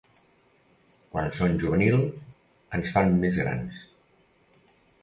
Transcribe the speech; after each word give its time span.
Quan 1.11 1.29
són 1.39 1.53
juvenils 1.65 2.17
ens 2.79 2.91
fan 2.97 3.15
més 3.27 3.39
grans. 3.45 3.87